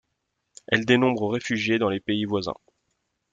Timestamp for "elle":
0.65-0.83